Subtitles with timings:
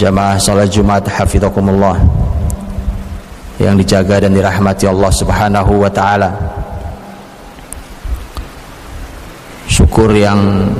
[0.00, 2.00] jamaah salat Jumat hafizakumullah
[3.60, 6.32] yang dijaga dan dirahmati Allah Subhanahu wa taala.
[9.68, 10.72] Syukur yang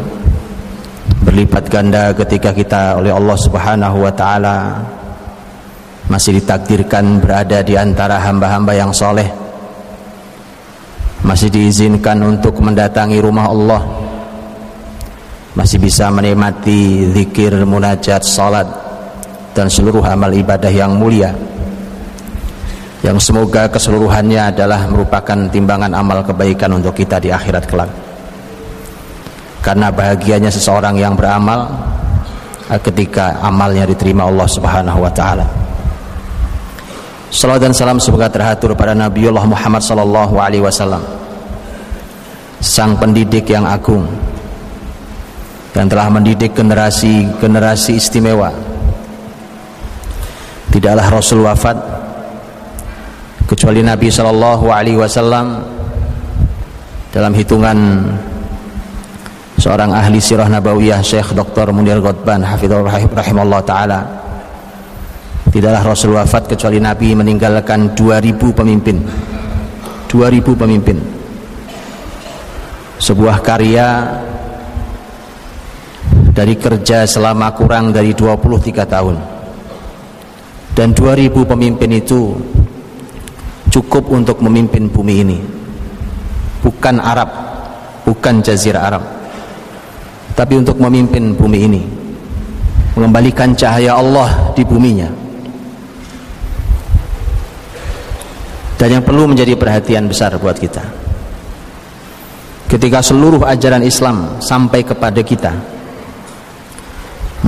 [1.21, 4.57] berlipat ganda ketika kita oleh Allah Subhanahu wa taala
[6.09, 9.29] masih ditakdirkan berada di antara hamba-hamba yang soleh
[11.21, 13.83] masih diizinkan untuk mendatangi rumah Allah
[15.55, 18.90] masih bisa menikmati zikir, munajat, salat
[19.61, 21.37] dan seluruh amal ibadah yang mulia.
[23.05, 27.93] Yang semoga keseluruhannya adalah merupakan timbangan amal kebaikan untuk kita di akhirat kelak.
[29.61, 31.69] Karena bahagianya seseorang yang beramal
[32.81, 35.45] ketika amalnya diterima Allah Subhanahu wa taala.
[37.29, 41.05] Salam dan salam semoga teratur pada Nabiullah Muhammad sallallahu alaihi wasallam
[42.65, 44.09] sang pendidik yang agung
[45.77, 48.70] yang telah mendidik generasi-generasi istimewa
[50.71, 51.77] tidaklah Rasul wafat
[53.51, 55.79] kecuali Nabi Shallallahu Alaihi Wasallam.
[57.11, 58.07] Dalam hitungan
[59.59, 61.75] seorang ahli sirah nabawiyah Syekh Dr.
[61.75, 64.01] Munir Ghotban rahimallahu taala.
[65.51, 69.03] Tidaklah Rasul wafat kecuali Nabi meninggalkan 2000 pemimpin.
[70.07, 70.97] 2000 pemimpin.
[73.03, 74.07] Sebuah karya
[76.31, 79.30] dari kerja selama kurang dari 23 tahun
[80.75, 82.35] dan 2000 pemimpin itu
[83.71, 85.39] cukup untuk memimpin bumi ini.
[86.61, 87.51] Bukan Arab
[88.11, 89.05] bukan Jazirah Arab.
[90.35, 91.83] Tapi untuk memimpin bumi ini.
[92.99, 95.07] Mengembalikan cahaya Allah di buminya.
[98.75, 100.83] Dan yang perlu menjadi perhatian besar buat kita.
[102.67, 105.53] Ketika seluruh ajaran Islam sampai kepada kita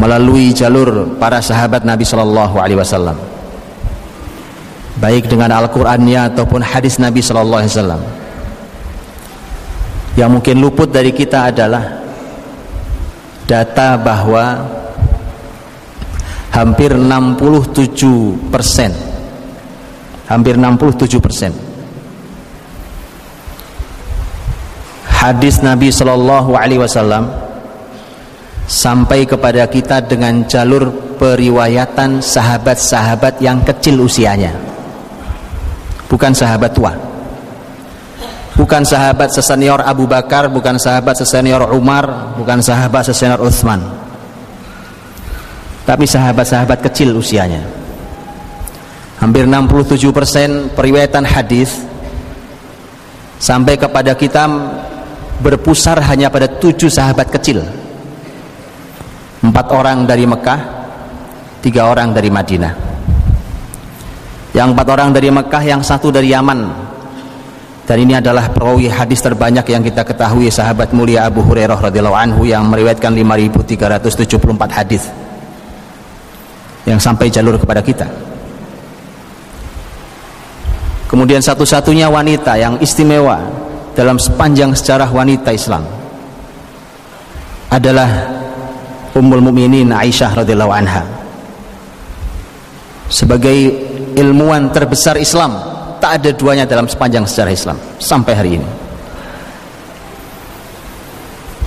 [0.02, 3.14] melalui jalur para sahabat Nabi Shallallahu Alaihi Wasallam.
[4.98, 8.02] Baik dengan Al-Qur'annya ataupun hadis Nabi Shallallahu Alaihi Wasallam.
[10.18, 12.02] Yang mungkin luput dari kita adalah
[13.46, 14.66] data bahwa
[16.50, 18.92] hampir 67 persen
[20.28, 21.52] hampir 67 persen
[25.08, 27.41] hadis Nabi Shallallahu Alaihi Wasallam
[28.72, 30.88] sampai kepada kita dengan jalur
[31.20, 34.56] periwayatan sahabat-sahabat yang kecil usianya.
[36.08, 36.96] Bukan sahabat tua.
[38.56, 43.80] Bukan sahabat sesenior Abu Bakar bukan sahabat sesenior Umar bukan sahabat sesenior Utsman.
[45.84, 47.60] Tapi sahabat-sahabat kecil usianya.
[49.20, 51.76] Hampir 67% periwayatan hadis
[53.36, 54.48] sampai kepada kita
[55.44, 57.81] berpusar hanya pada tujuh sahabat kecil
[59.42, 60.60] empat orang dari Mekah
[61.62, 62.74] tiga orang dari Madinah.
[64.52, 66.90] Yang empat orang dari Mekah yang satu dari Yaman.
[67.82, 72.46] Dan ini adalah perawi hadis terbanyak yang kita ketahui sahabat mulia Abu Hurairah radhiyallahu anhu
[72.46, 75.10] yang meriwayatkan 5374 hadis
[76.86, 78.06] yang sampai jalur kepada kita.
[81.10, 83.42] Kemudian satu-satunya wanita yang istimewa
[83.92, 85.84] dalam sepanjang sejarah wanita Islam
[87.68, 88.08] adalah
[89.12, 91.04] Ummul Mukminin Aisyah radhiyallahu anha.
[93.12, 93.56] Sebagai
[94.16, 95.52] ilmuwan terbesar Islam
[96.00, 98.68] tak ada duanya dalam sepanjang sejarah Islam sampai hari ini.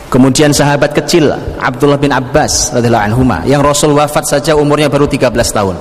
[0.10, 1.28] Kemudian sahabat kecil
[1.60, 5.76] Abdullah bin Abbas radhiyallahu anhu yang Rasul wafat saja umurnya baru 13 tahun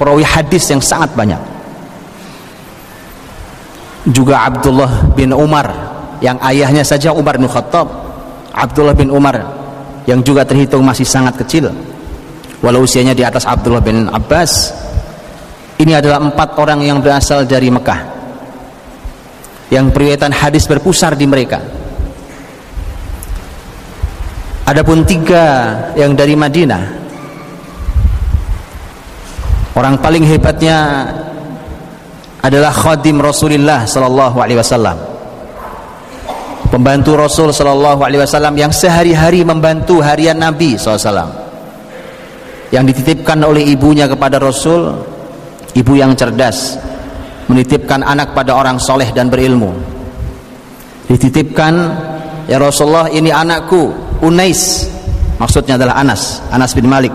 [0.00, 1.40] perawi hadis yang sangat banyak.
[4.08, 5.68] Juga Abdullah bin Umar
[6.24, 7.84] yang ayahnya saja Umar bin Khattab
[8.52, 9.59] Abdullah bin Umar
[10.04, 11.72] yang juga terhitung masih sangat kecil.
[12.60, 14.72] Walau usianya di atas Abdullah bin Abbas
[15.80, 18.20] ini adalah empat orang yang berasal dari Mekah.
[19.72, 21.60] Yang periwayatan hadis berpusar di mereka.
[24.68, 26.82] Adapun tiga yang dari Madinah
[29.74, 31.08] orang paling hebatnya
[32.38, 35.09] adalah khadim Rasulullah sallallahu alaihi wasallam
[36.70, 41.50] pembantu Rasul Shallallahu Alaihi Wasallam yang sehari-hari membantu harian Nabi SAW
[42.70, 44.94] yang dititipkan oleh ibunya kepada Rasul
[45.74, 46.78] ibu yang cerdas
[47.50, 49.74] menitipkan anak pada orang soleh dan berilmu.
[51.10, 51.74] Dititipkan
[52.46, 53.90] ya Rasulullah ini anakku
[54.22, 54.86] Unais.
[55.42, 57.10] Maksudnya adalah Anas Anas bin Malik.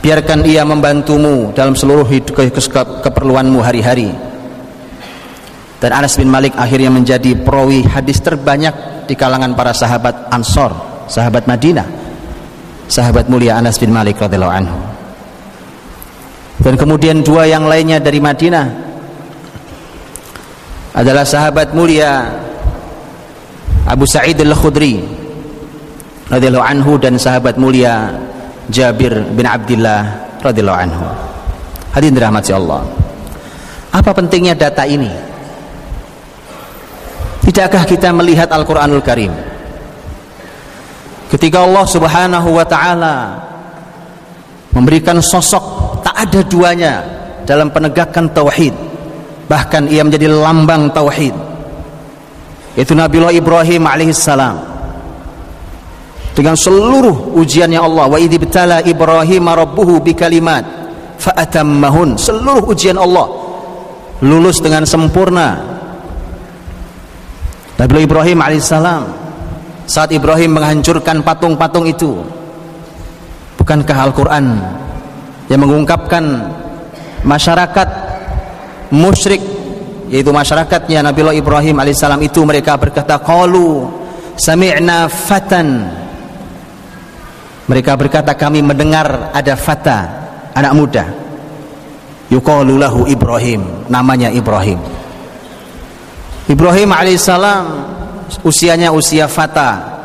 [0.00, 2.48] Biarkan ia membantumu dalam seluruh hidup ke
[3.04, 4.08] keperluanmu hari-hari
[5.86, 10.74] dan Anas bin Malik akhirnya menjadi perawi hadis terbanyak di kalangan para sahabat Ansor,
[11.06, 11.86] sahabat Madinah.
[12.90, 14.78] sahabat mulia Anas bin Malik radhiyallahu anhu.
[16.58, 18.66] Dan kemudian dua yang lainnya dari Madinah
[20.94, 22.34] adalah sahabat mulia
[23.86, 25.02] Abu Sa'id Al-Khudri
[26.30, 28.10] radhiyallahu anhu dan sahabat mulia
[28.70, 30.02] Jabir bin Abdullah
[30.42, 31.06] radhiyallahu anhu.
[31.94, 32.82] Hadirin dirahmati Allah.
[33.94, 35.35] Apa pentingnya data ini
[37.46, 39.30] tidakkah kita melihat Al-Qur'anul Karim?
[41.30, 43.16] Ketika Allah Subhanahu wa taala
[44.74, 46.94] memberikan sosok tak ada duanya
[47.48, 48.74] dalam penegakan tauhid
[49.46, 51.32] bahkan ia menjadi lambang tauhid
[52.76, 54.56] itu Nabiullah Ibrahim alaihissalam
[56.36, 60.62] dengan seluruh ujiannya Allah wa idibtala Ibrahim rabbuhu bikalimat
[61.16, 63.32] fa'atammahun seluruh ujian Allah
[64.20, 65.75] lulus dengan sempurna
[67.76, 69.02] Nabiullah Ibrahim alaihissalam
[69.84, 72.24] saat Ibrahim menghancurkan patung-patung itu
[73.60, 74.56] bukankah Al-Quran
[75.52, 76.24] yang mengungkapkan
[77.20, 77.88] masyarakat
[78.96, 79.44] musyrik
[80.08, 83.84] yaitu masyarakatnya Nabiullah Ibrahim alaihissalam itu mereka berkata qalu
[84.40, 85.68] sami'na fatan.
[87.66, 89.98] Mereka berkata kami mendengar ada fata
[90.54, 91.04] anak muda.
[92.32, 94.78] Yuqalu lahu Ibrahim namanya Ibrahim
[96.46, 97.64] Ibrahim alaihissalam
[98.46, 99.98] usianya usia fata.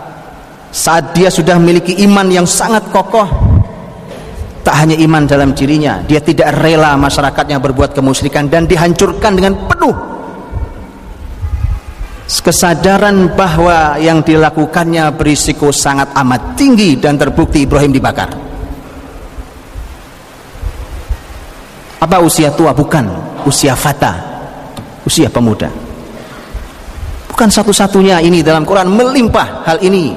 [0.72, 3.28] Saat dia sudah memiliki iman yang sangat kokoh
[4.62, 9.96] tak hanya iman dalam dirinya dia tidak rela masyarakatnya berbuat kemusyrikan dan dihancurkan dengan penuh
[12.40, 18.32] kesadaran bahwa yang dilakukannya berisiko sangat amat tinggi dan terbukti Ibrahim dibakar.
[22.00, 22.72] Apa usia tua?
[22.72, 23.12] Bukan.
[23.44, 24.16] Usia fata.
[25.04, 25.81] Usia pemuda
[27.42, 30.14] bukan satu-satunya ini dalam Quran melimpah hal ini.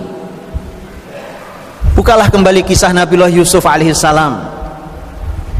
[1.96, 4.44] Bukalah kembali kisah Nabiullah Yusuf alaihissalam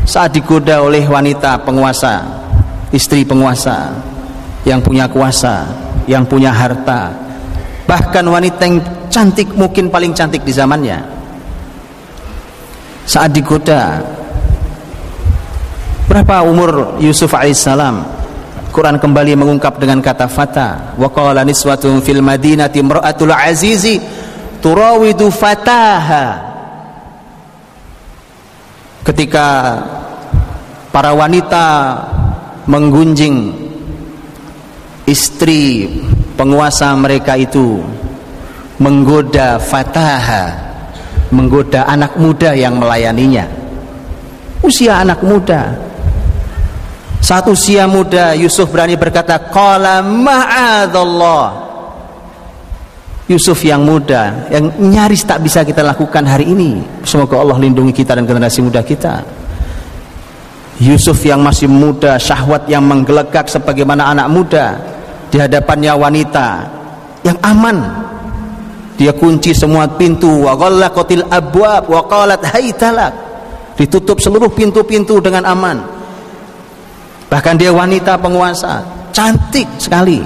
[0.05, 2.21] saat digoda oleh wanita penguasa
[2.93, 3.97] istri penguasa
[4.69, 5.65] yang punya kuasa
[6.05, 7.09] yang punya harta.
[7.89, 11.01] Bahkan wanita yang cantik mungkin paling cantik di zamannya.
[13.09, 14.05] Saat digoda
[16.13, 18.05] berapa umur Yusuf alaihissalam
[18.75, 20.99] Quran kembali mengungkap dengan kata fata.
[20.99, 24.03] Wa qala niswatun fil madinati imra'atul azizi
[24.59, 26.43] turawidu fataha.
[29.07, 29.47] Ketika
[30.91, 31.67] para wanita
[32.67, 33.55] menggunjing
[35.07, 35.87] istri
[36.35, 37.79] penguasa mereka itu
[38.83, 40.51] menggoda fataha
[41.31, 43.47] menggoda anak muda yang melayaninya.
[44.67, 45.94] Usia anak muda
[47.25, 51.65] saat usia muda Yusuf berani berkata qala ma'adallah.
[53.25, 56.85] Yusuf yang muda yang nyaris tak bisa kita lakukan hari ini.
[57.09, 59.25] Semoga Allah lindungi kita dan generasi muda kita.
[60.85, 64.77] Yusuf yang masih muda syahwat yang menggelegak sebagaimana anak muda
[65.33, 66.49] di hadapannya wanita
[67.25, 68.05] yang aman.
[69.01, 70.45] Dia kunci semua pintu.
[70.45, 70.53] Wa
[71.33, 73.17] abwab wa qalat haytalak.
[73.81, 75.94] Ditutup seluruh pintu-pintu dengan aman
[77.29, 78.85] bahkan dia wanita penguasa
[79.15, 80.21] cantik sekali.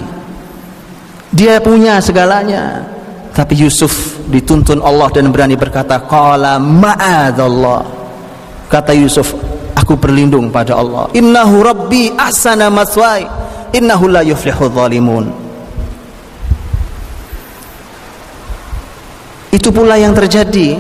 [1.29, 2.81] Dia punya segalanya.
[3.37, 7.85] Tapi Yusuf dituntun Allah dan berani berkata qala ma'adallah.
[8.67, 9.37] Kata Yusuf
[9.77, 11.07] aku berlindung pada Allah.
[11.13, 13.29] Innahu rabbi ahsana maswai.
[13.77, 15.29] Innahu la yuflihu zalimun.
[19.53, 20.77] Itu pula yang terjadi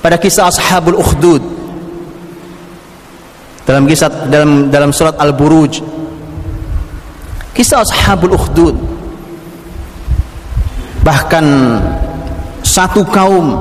[0.00, 1.57] pada kisah ashabul ukhdud
[3.68, 5.84] dalam kisah dalam dalam surat Al-Buruj.
[7.52, 8.72] Kisah ashabul ukhdud.
[11.04, 11.46] Bahkan
[12.64, 13.60] satu kaum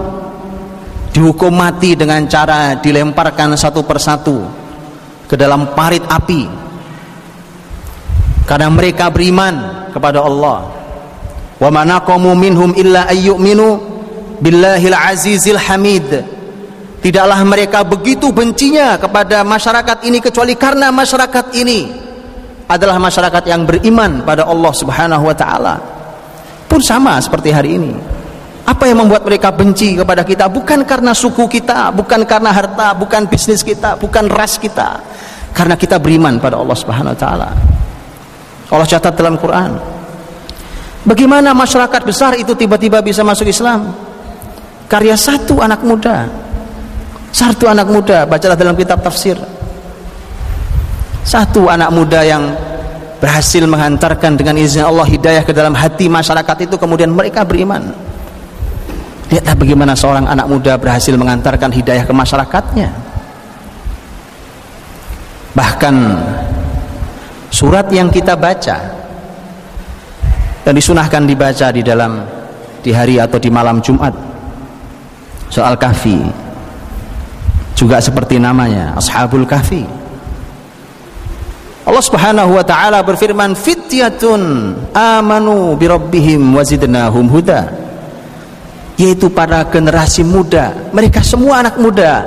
[1.11, 4.47] dihukum mati dengan cara dilemparkan satu persatu
[5.27, 6.47] ke dalam parit api.
[8.47, 10.71] Karena mereka beriman kepada Allah.
[11.59, 13.75] Wa manaqamu minhum illa ayyuminu
[14.39, 16.36] billahil azizil hamid
[16.97, 21.93] Tidaklah mereka begitu bencinya kepada masyarakat ini kecuali karena masyarakat ini
[22.67, 25.75] adalah masyarakat yang beriman pada Allah Subhanahu wa taala.
[26.67, 27.93] Pun sama seperti hari ini.
[28.67, 33.23] Apa yang membuat mereka benci kepada kita bukan karena suku kita, bukan karena harta, bukan
[33.31, 34.99] bisnis kita, bukan ras kita.
[35.55, 37.49] Karena kita beriman pada Allah Subhanahu wa taala.
[38.67, 39.71] Allah catat dalam Quran.
[41.07, 43.95] Bagaimana masyarakat besar itu tiba-tiba bisa masuk Islam?
[44.91, 46.46] Karya satu anak muda
[47.31, 49.37] satu anak muda, bacalah dalam kitab tafsir.
[51.27, 52.55] Satu anak muda yang
[53.19, 58.07] berhasil menghantarkan dengan izin Allah hidayah ke dalam hati masyarakat itu kemudian mereka beriman.
[59.27, 62.89] lihatlah bagaimana seorang anak muda berhasil mengantarkan hidayah ke masyarakatnya
[65.51, 65.95] bahkan
[67.51, 68.77] surat yang kita baca
[70.63, 72.23] dan disunahkan dibaca di dalam
[72.83, 74.13] di hari atau di malam Jumat
[75.51, 76.46] soal kahfi
[77.77, 79.85] juga seperti namanya ashabul kahfi.
[81.87, 84.41] Allah Subhanahu wa taala berfirman fityatun
[84.91, 87.85] amanu bi rabbihim wazidnahum huda.
[88.97, 92.25] Yaitu para generasi muda mereka semua anak muda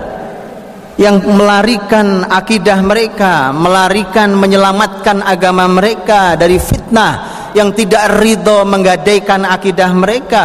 [1.02, 7.12] yang melarikan akidah mereka melarikan menyelamatkan agama mereka dari fitnah
[7.59, 10.45] yang tidak ridho menggadaikan akidah mereka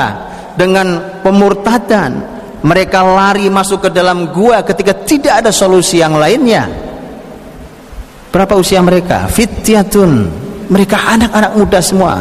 [0.57, 2.34] dengan pemurtadan
[2.65, 6.85] mereka lari masuk ke dalam gua ketika tidak ada solusi yang lainnya
[8.35, 9.31] Berapa usia mereka?
[9.31, 10.27] Fityatun.
[10.67, 12.19] Mereka anak-anak muda semua.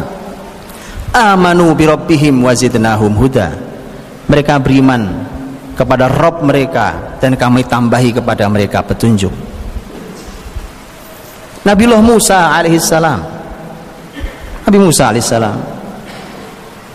[1.10, 3.50] Amanu bi rabbihim wazidnahum huda.
[4.30, 5.26] Mereka beriman
[5.74, 9.34] kepada Rob mereka dan kami tambahi kepada mereka petunjuk.
[11.66, 13.20] Nabiullah Musa alaihissalam.
[14.70, 15.56] Nabi Musa alaihissalam.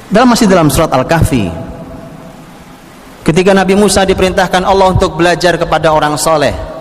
[0.07, 1.51] Dalam masih dalam surat Al-Kahfi.
[3.29, 6.79] Ketika Nabi Musa diperintahkan Allah untuk belajar kepada orang soleh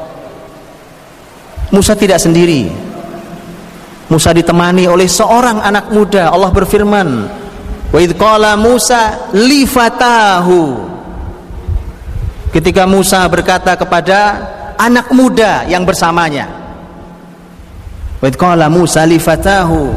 [1.69, 2.73] Musa tidak sendiri.
[4.09, 6.33] Musa ditemani oleh seorang anak muda.
[6.33, 7.09] Allah berfirman
[7.88, 10.76] wa idh qala Musa li fatahu
[12.52, 14.19] ketika Musa berkata kepada
[14.76, 16.49] anak muda yang bersamanya
[18.21, 19.88] wa idh qala Musa li fatahu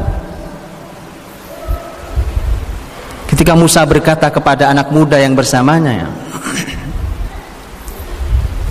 [3.27, 6.07] ketika Musa berkata kepada anak muda yang bersamanya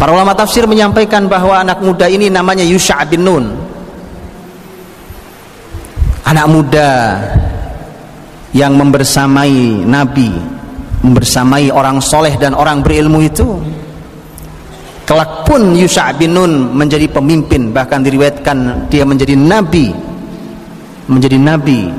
[0.00, 3.52] Para ulama tafsir menyampaikan bahwa anak muda ini namanya Yusha bin Nun.
[6.24, 7.20] Anak muda
[8.56, 10.32] yang membersamai Nabi,
[11.04, 13.60] membersamai orang soleh dan orang berilmu itu.
[15.04, 19.92] Kelak pun Yusha bin Nun menjadi pemimpin, bahkan diriwayatkan dia menjadi nabi,
[21.12, 21.92] menjadi nabi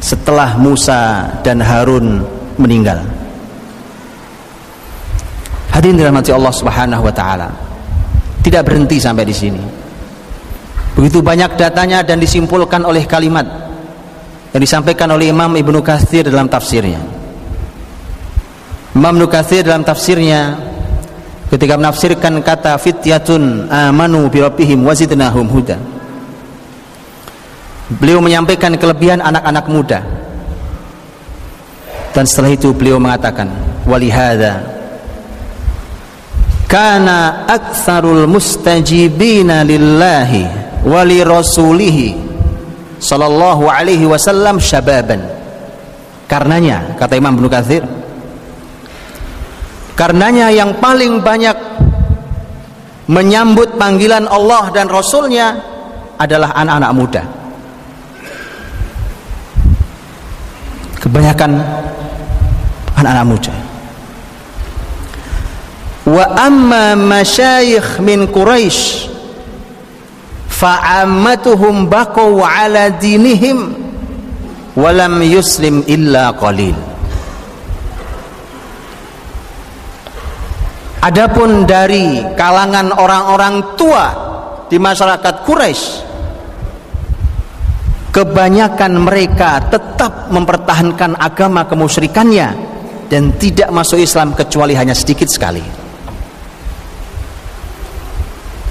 [0.00, 2.24] setelah Musa dan Harun
[2.56, 3.21] meninggal.
[5.72, 7.48] Hadirin dirahmati Allah Subhanahu wa taala.
[8.44, 9.62] Tidak berhenti sampai di sini.
[10.92, 13.48] Begitu banyak datanya dan disimpulkan oleh kalimat
[14.52, 17.00] yang disampaikan oleh Imam Ibnu Katsir dalam tafsirnya.
[18.92, 20.60] Imam Ibnu Katsir dalam tafsirnya
[21.48, 25.80] ketika menafsirkan kata fityatun amanu bi rabbihim wazidnahum huda.
[27.96, 30.00] Beliau menyampaikan kelebihan anak-anak muda.
[32.12, 33.48] Dan setelah itu beliau mengatakan
[33.88, 34.60] walihada
[36.72, 40.48] kana aktsarul mustajibina lillahi
[40.88, 42.16] wa li rasulih
[42.96, 45.20] sallallahu alaihi wasallam syababan.
[46.24, 47.84] Karenanya kata Imam Ibnu Katsir
[49.92, 51.52] karenanya yang paling banyak
[53.12, 55.52] menyambut panggilan Allah dan Rasulnya
[56.16, 57.22] adalah anak-anak muda.
[60.96, 61.52] Kebanyakan
[62.96, 63.61] anak-anak muda
[66.02, 69.06] wa amma masyayikh min Quraisy
[70.50, 73.74] fa'ammatuhum baqaw ala dinihim
[74.74, 76.74] walam yuslim illa qalil
[81.02, 84.06] Adapun dari kalangan orang-orang tua
[84.70, 85.84] di masyarakat Quraisy
[88.14, 92.48] kebanyakan mereka tetap mempertahankan agama kemusyrikannya
[93.10, 95.81] dan tidak masuk Islam kecuali hanya sedikit sekali.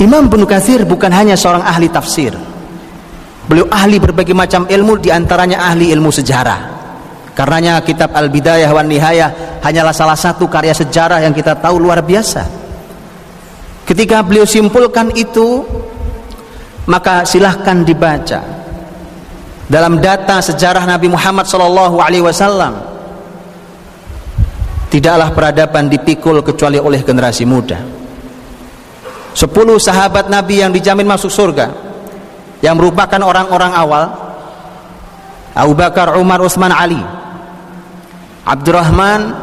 [0.01, 2.33] Imam Ibnu Katsir bukan hanya seorang ahli tafsir.
[3.45, 6.81] Beliau ahli berbagai macam ilmu di antaranya ahli ilmu sejarah.
[7.37, 12.49] Karenanya kitab Al-Bidayah wan Nihayah hanyalah salah satu karya sejarah yang kita tahu luar biasa.
[13.85, 15.61] Ketika beliau simpulkan itu,
[16.89, 18.41] maka silahkan dibaca
[19.69, 22.73] dalam data sejarah Nabi Muhammad sallallahu alaihi wasallam
[24.89, 28.00] tidaklah peradaban dipikul kecuali oleh generasi muda
[29.31, 31.71] Sepuluh sahabat Nabi yang dijamin masuk surga
[32.61, 34.03] yang merupakan orang-orang awal
[35.51, 36.99] Abu Bakar, Umar, Utsman, Ali
[38.43, 39.35] Abdurrahman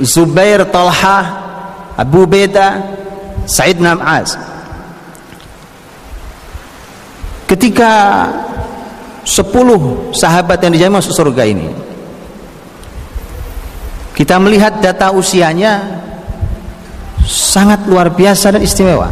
[0.00, 1.18] Zubair, Talha
[1.96, 2.80] Abu Beda
[3.44, 4.36] Said Nam'az
[7.50, 7.92] ketika
[9.26, 11.68] sepuluh sahabat yang dijamin masuk surga ini
[14.14, 16.06] kita melihat data usianya
[17.30, 19.06] sangat luar biasa dan istimewa.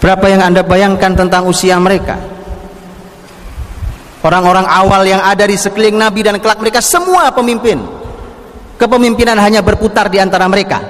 [0.00, 2.16] Berapa yang anda bayangkan tentang usia mereka?
[4.24, 7.78] Orang-orang awal yang ada di sekeliling Nabi dan kelak mereka semua pemimpin.
[8.80, 10.80] Kepemimpinan hanya berputar di antara mereka.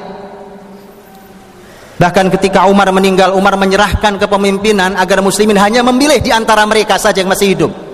[2.00, 7.20] Bahkan ketika Umar meninggal Umar menyerahkan kepemimpinan agar muslimin hanya memilih di antara mereka saja
[7.20, 7.91] yang masih hidup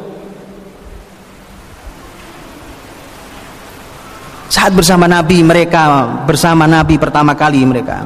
[4.49, 8.01] saat bersama Nabi mereka bersama Nabi pertama kali mereka.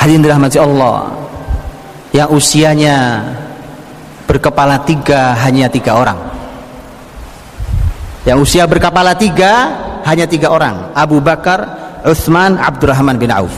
[0.00, 1.12] Hadirin dirahmati Allah
[2.16, 3.20] yang usianya
[4.24, 6.16] berkepala tiga hanya tiga orang.
[8.24, 9.52] Yang usia berkepala tiga
[10.08, 11.60] hanya tiga orang Abu Bakar,
[12.08, 13.52] Uthman, Abdurrahman bin Auf.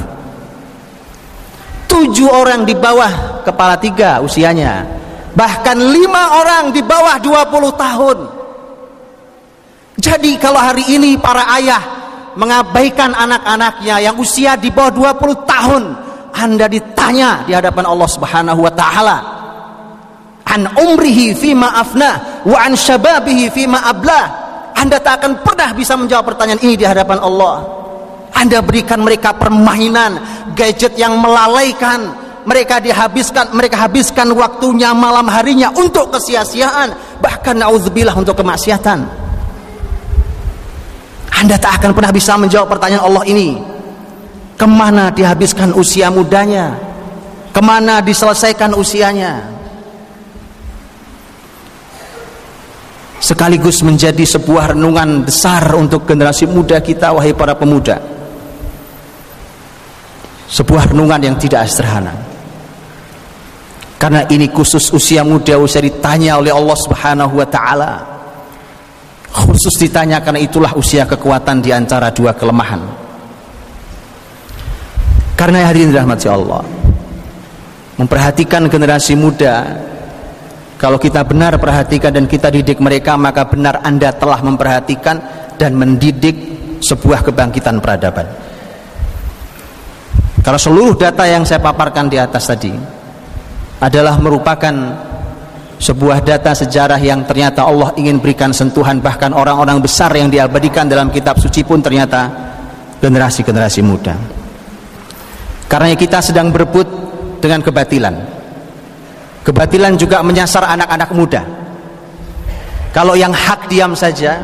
[1.87, 4.87] Tujuh orang di bawah kepala tiga usianya.
[5.30, 8.39] Bahkan lima orang di bawah 20 tahun
[10.00, 11.83] jadi kalau hari ini para ayah
[12.35, 15.85] mengabaikan anak-anaknya yang usia di bawah 20 tahun
[16.35, 19.16] anda ditanya di hadapan Allah Subhanahu wa taala
[20.50, 24.23] an umrihi fima afna wa an syababihi fima abla?
[24.75, 27.69] Anda tak akan pernah bisa menjawab pertanyaan ini di hadapan Allah.
[28.33, 30.16] Anda berikan mereka permainan
[30.57, 32.16] gadget yang melalaikan.
[32.40, 37.21] Mereka dihabiskan mereka habiskan waktunya malam harinya untuk kesia-siaan.
[37.21, 39.19] Bahkan naudzubillah untuk kemaksiatan
[41.40, 43.56] anda tak akan pernah bisa menjawab pertanyaan Allah ini.
[44.61, 46.76] Ke mana dihabiskan usia mudanya?
[47.49, 49.49] Ke mana diselesaikan usianya?
[53.25, 57.97] Sekaligus menjadi sebuah renungan besar untuk generasi muda kita wahai para pemuda.
[60.44, 62.12] Sebuah renungan yang tidak sederhana.
[63.97, 68.09] Karena ini khusus usia muda usia ditanya oleh Allah subhanahu wa ta'ala
[69.30, 72.82] khusus ditanya karena itulah usia kekuatan di antara dua kelemahan.
[75.38, 76.60] Karena hari ini rahmat Allah
[77.96, 79.64] memperhatikan generasi muda
[80.76, 85.16] kalau kita benar perhatikan dan kita didik mereka maka benar anda telah memperhatikan
[85.56, 86.37] dan mendidik
[86.80, 88.25] sebuah kebangkitan peradaban.
[90.40, 92.73] Kalau seluruh data yang saya paparkan di atas tadi
[93.80, 94.73] adalah merupakan
[95.80, 101.08] sebuah data sejarah yang ternyata Allah ingin berikan sentuhan bahkan orang-orang besar yang diabadikan dalam
[101.08, 102.28] kitab suci pun ternyata
[103.00, 104.40] generasi-generasi muda
[105.71, 106.90] karena kita sedang berebut
[107.38, 108.14] dengan kebatilan.
[109.47, 111.43] Kebatilan juga menyasar anak-anak muda.
[112.90, 114.43] Kalau yang hak diam saja,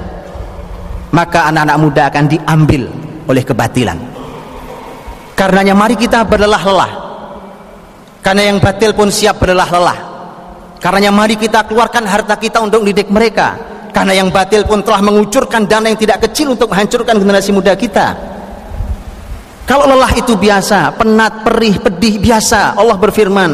[1.11, 2.87] maka anak-anak muda akan diambil
[3.27, 3.99] oleh kebatilan.
[5.35, 6.93] Karenanya mari kita berlelah-lelah.
[8.23, 10.16] Karena yang batil pun siap berlelah-lelah.
[10.77, 13.57] Karenanya mari kita keluarkan harta kita untuk didik mereka.
[13.91, 18.37] Karena yang batil pun telah mengucurkan dana yang tidak kecil untuk menghancurkan generasi muda kita
[19.67, 22.79] kalau lelah itu biasa, penat, perih, pedih biasa.
[22.79, 23.51] Allah berfirman,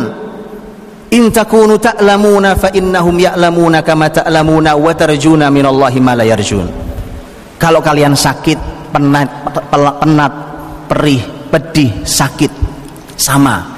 [1.09, 6.69] "In takunu ta'lamuna fa innahum ya'lamuna kama ta'lamuna wa tarjuna minallahi ma la yarjun."
[7.57, 9.29] Kalau kalian sakit, penat,
[9.73, 10.33] penat,
[10.85, 12.53] perih, pedih, sakit,
[13.17, 13.73] sama.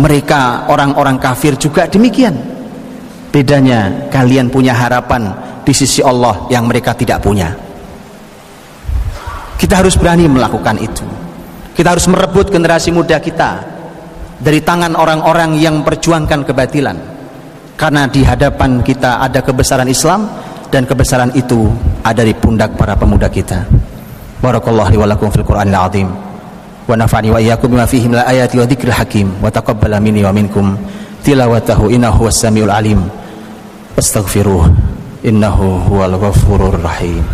[0.00, 2.55] Mereka orang-orang kafir juga demikian.
[3.36, 5.28] Bedanya kalian punya harapan
[5.60, 7.52] di sisi Allah yang mereka tidak punya.
[9.60, 11.04] Kita harus berani melakukan itu.
[11.76, 13.60] Kita harus merebut generasi muda kita
[14.40, 16.96] dari tangan orang-orang yang perjuangkan kebatilan.
[17.76, 20.32] Karena di hadapan kita ada kebesaran Islam
[20.72, 21.68] dan kebesaran itu
[22.00, 23.68] ada di pundak para pemuda kita.
[24.40, 26.08] Barakallahu li wa lakum fil Qur'anil azim.
[26.88, 30.32] Wa nafa'ani wa iyyakum bima fihi minal ayati wa dzikril hakim wa taqabbala minni wa
[30.32, 30.72] minkum
[31.20, 33.25] tilawatahu innahu was samiul alim.
[33.96, 34.72] فاستغفروه
[35.24, 35.48] إنه
[35.88, 37.24] هو الغفور الرحيم.